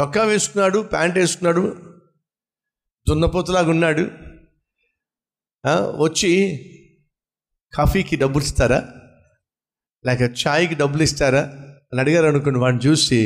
[0.00, 1.60] చొక్కా వేసుకున్నాడు ప్యాంట్ వేసుకున్నాడు
[3.08, 4.10] దున్నపోతులాగా ఉన్నాడు.
[5.98, 6.58] వచ్చి
[7.76, 8.94] కాఫీకి డబ్బులు ఇస్తారా?
[10.06, 11.42] లేక ఛాయ్కి డబ్బులు ఇస్తారా?
[11.92, 13.16] అని అడిగారు అనుకోండి వాడిని చూసి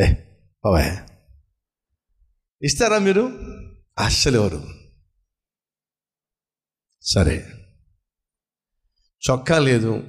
[0.00, 0.12] ఏ
[0.64, 1.06] బాబా
[2.62, 3.22] ఇస్తారా మీరు?
[3.98, 4.68] అస్సలు ఎవరు.
[7.02, 7.48] సరే.
[9.30, 10.02] చొక్కా లేదు.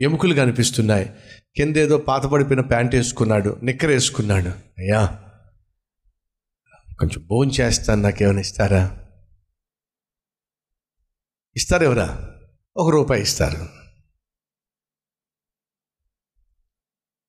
[0.00, 1.10] ఎముకలు కనిపిస్తున్నాయి
[1.56, 4.48] కింద ఏదో ప్యాంట్ వేసుకున్నాడు నిక్కర వేసుకున్నాడు.
[4.48, 5.20] అయ్యా
[6.98, 9.06] కొంచెం భోజనం చేస్తాను నాకేమైనా ఇస్తారా?
[11.56, 12.30] ఇస్తారు ఎవరా?
[12.76, 13.68] ఒక రూపాయి ఇస్తారు.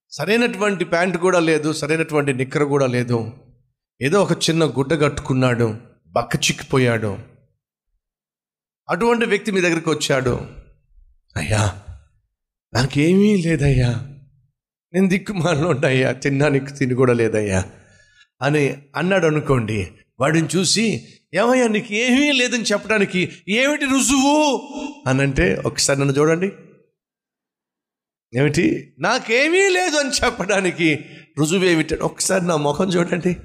[0.10, 3.34] సరైనటువంటి ప్యాంట్ కూడా లేదు సరైనటువంటి నిక్కర కూడా లేదు.
[4.02, 7.18] ఏదో ఒక చిన్న గుడ్డ కట్టుకున్నాడు బక్క చిక్కిపోయాడు.
[8.90, 10.50] అటువంటి వ్యక్తి మీ దగ్గరికి వచ్చాడు.
[11.36, 11.85] అయ్యా
[12.76, 14.08] నాకేమీ లేదయ్యా.
[14.94, 17.66] నేను దిక్కుమాలలో అయ్యా తినడానికి తిని కూడా లేదయ్యా.
[18.42, 19.88] అని అన్నాడు అనుకోండి.
[20.20, 24.70] వాడిని చూసి ఏమయ్యా నీకు ఏమీ లేదని చెప్పడానికి ఏమిటి రుజువు?
[25.08, 26.52] అని అంటే ఒకసారి నన్ను చూడండి.
[28.38, 28.94] ఏమిటి?
[29.00, 31.00] నాకేమీ లేదు అని చెప్పడానికి
[31.40, 31.96] రుజువు ఏమిటి?
[31.96, 33.38] ఒక్కసారి నా ముఖం చూడండి.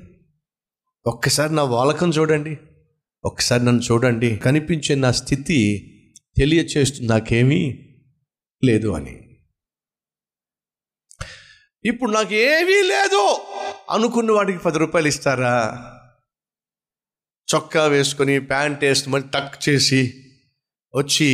[1.07, 2.59] ఒక్కసారి నా వాలకం చూడండి.
[3.25, 4.37] ఒక్కసారి నన్ను చూడండి.
[4.37, 5.87] కనిపించే నా స్థితి
[6.37, 7.87] తెలియచేస్తుంది నాకేమీ
[8.65, 9.17] లేదు అని.
[11.85, 13.39] ఇప్పుడు నాకు ఏమీ లేదు.
[13.91, 15.55] అనుకున్న వాడికి పది రూపాయలు ఇస్తారా?
[17.55, 20.01] చొక్కా వేసుకొని ప్యాంట్ వేసుకుని మళ్ళీ టక్ చేసి
[20.95, 21.31] వచ్చి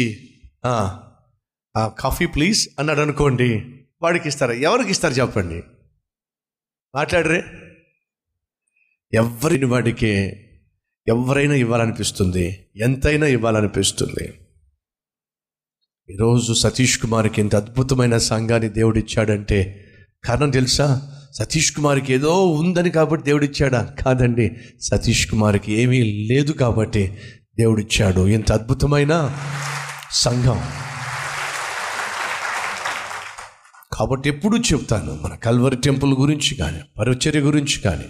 [1.99, 3.51] కాఫీ ప్లీజ్ అన్నాడు అనుకోండి
[4.03, 4.53] వాడికి ఇస్తారా?
[4.53, 5.63] ఎవరికి ఇస్తారు చెప్పండి?
[6.95, 7.43] మాట్లాడరే.
[9.13, 10.13] ఎవరిని వాడికి
[11.09, 12.67] ఎవరైనా ఇవ్వాలనిపిస్తుంది?
[12.77, 14.46] ఎంతైనా ఇవ్వాలనిపిస్తుంది.
[16.11, 19.85] ఈరోజు సతీష్ కుమార్కి ఇంత అద్భుతమైన సంఘాన్ని దేవుడిచ్చాడంటే
[20.25, 21.13] కారణం తెలుసా?
[21.33, 23.95] సతీష్ కుమార్కి ఏదో ఉందని కాబట్టి దేవుడిచ్చాడా?
[24.05, 24.51] కాదండి.
[24.81, 27.19] సతీష్ కుమార్కి ఏమీ లేదు కాబట్టి
[27.59, 28.29] దేవుడిచ్చాడు.
[28.29, 29.37] ఇంత అద్భుతమైన
[30.11, 30.61] సంఘం.
[33.93, 38.09] కాబట్టి ఎప్పుడూ చెప్తాను మన కల్వరి టెంపుల్ గురించి కానీ పరిచర్య గురించి కానీ.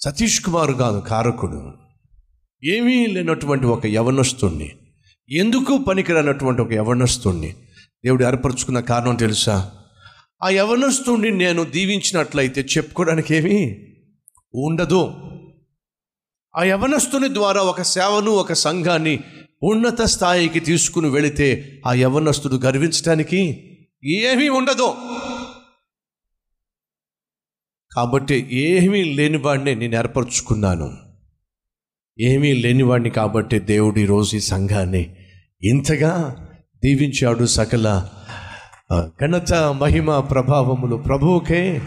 [0.00, 1.72] సతీష్ కుమార్ కాదు కారకుడు
[2.64, 4.70] ఏమీ లేనటువంటి ఒక యవనస్తుణ్ణి
[5.32, 7.52] ఎందుకు పనికిరానటువంటి ఒక యవనస్తుణ్ణి?
[8.04, 9.72] దేవుడు ఏర్పరచుకున్న కారణం తెలుసా?
[10.42, 13.78] ఆ యవనస్తుణ్ణి నేను దీవించినట్లయితే చెప్పుకోవడానికి ఏమీ
[14.54, 15.12] ఉండదు.
[16.56, 19.20] ఆ యవనస్తుని ద్వారా ఒక సేవను ఒక సంఘాన్ని
[19.62, 23.70] ఉన్నత స్థాయికి తీసుకుని వెళితే ఆ యవనస్తుడు గర్వించడానికి
[24.04, 24.94] ఏమీ ఉండదు.
[27.92, 30.98] కాబట్టి ఏమీ లేనివాడిని నేను ఏర్పరచుకున్నాను.
[32.20, 35.16] ఏమీ లేనివాడిని కాబట్టి దేవుడు ఈరోజు ఈ సంఘాన్ని
[35.62, 36.36] ఇంతగా
[36.84, 38.08] దీవించాడు సకల
[39.20, 41.82] ఘనత మహిమ ప్రభావములు ప్రభువుకే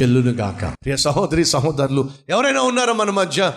[0.00, 3.52] చెల్లునుగాక ప్రియ సహోదరి సహోదరులు ఎవరైనా ఉన్నారా మన మధ్య?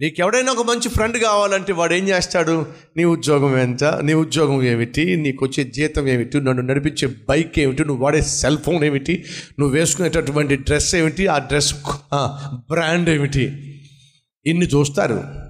[0.00, 2.66] నీకు ఎవడైనా ఒక మంచి ఫ్రెండ్ కావాలంటే వాడు ఏం చేస్తాడు?
[2.96, 3.84] నీ ఉద్యోగం ఎంత?
[3.84, 5.16] నీ ఉద్యోగం ఏమిటి?
[5.16, 6.40] నీకు వచ్చే జీతం ఏమిటి?
[6.40, 7.84] నన్ను నడిపించే బైక్ ఏమిటి?
[7.84, 9.24] నువ్వు వాడే సెల్ ఫోన్ ఏమిటి?
[9.58, 11.26] నువ్వు వేసుకునేటటువంటి డ్రెస్ ఏమిటి?
[11.26, 11.74] ఆ డ్రెస్
[12.54, 13.74] బ్రాండ్ ఏమిటి?
[14.46, 15.47] ఇన్ని చూస్తారు.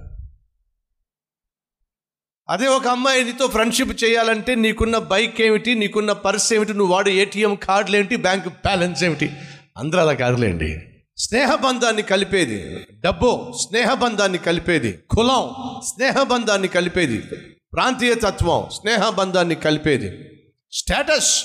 [2.50, 7.54] అదే ఒక అమ్మాయి నీతో ఫ్రెండ్షిప్ చేయాలంటే నీకున్న బైక్ ఏమిటి నీకున్న పర్స్ ఏమిటి నువ్వు వాడే ఏటీఎం
[7.54, 9.32] కార్డులు ఏమిటి బ్యాంక్ బ్యాలెన్స్ ఏమిటి?
[9.76, 10.78] అందరూ అలా కాదులేండి.
[11.19, 15.50] స్నేహబంధాన్ని కలిపేది డబ్బు స్నేహబంధాన్ని కలిపేది కులం
[15.84, 17.19] స్నేహబంధాన్ని కలిపేది
[17.72, 20.31] ప్రాంతీయ తత్వం స్నేహబంధాన్ని కలిపేది
[20.72, 21.44] స్టేటస్.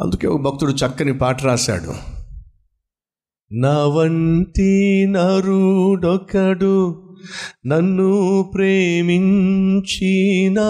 [0.00, 1.94] అందుకే ఒక భక్తుడు చక్కని పాట రాశాడు.
[3.52, 7.06] నా వంటి నరుడొకడు
[7.66, 10.60] నన్ను ప్రేమించిన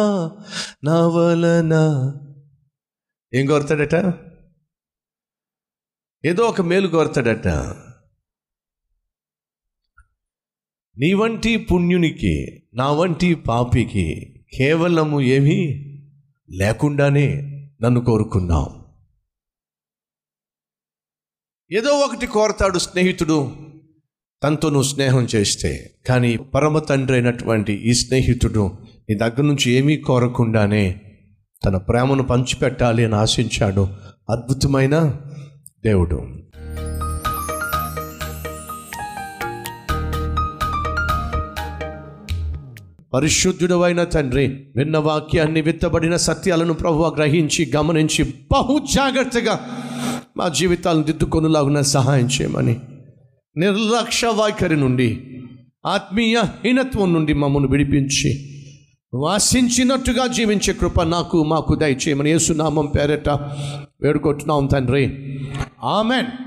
[0.85, 1.73] నా వలన
[3.35, 4.15] ఏం కోరుతాడట?
[6.25, 7.49] ఏదో ఒక మేలు కోరుతాడట.
[10.99, 15.87] నీ వంటి పుణ్యునికి నా వంటి పాపికి కేవలము ఏమీ
[16.51, 17.47] లేకుండానే
[17.83, 18.81] నన్ను కోరుకున్నావు.
[21.73, 23.70] ఏదో ఒకటి కోరతాడు స్నేహితుడు.
[24.43, 28.71] తనతో నువ్వు స్నేహం చేస్తే కానీ పరమ తండ్రి అయినటువంటి ఈ స్నేహితుడు
[29.11, 31.01] నీ దగ్గర నుంచి ఏమీ కోరకుండానే
[31.65, 33.89] తన ప్రేమను పంచిపెట్టాలి అని ఆశించాడు.
[34.31, 35.15] అద్భుతమైన
[35.85, 36.17] దేవుడు.
[43.15, 49.61] పరిశుద్ధుడు అయిన తండ్రి విన్న వాక్యాన్ని విత్తబడిన సత్యాలను ప్రభు గ్రహించి గమనించి బహు జాగ్రత్తగా
[50.37, 52.81] మా జీవితాలను దిద్దుకొనులాగున సహాయం చేయమని
[53.61, 55.27] నిర్లక్ష్య వైఖరి నుండి
[55.87, 58.47] ఆత్మీయ హీనత్వం నుండి మమ్మల్ని విడిపించి
[59.15, 63.29] వాసించినట్టుగా జీవించే కృప నాకు మాకు దయచేయమని యేసునామం పేరట
[64.03, 65.05] వేడుకొట్టున్నాం తండ్రి.
[65.85, 66.27] ఆమెన్.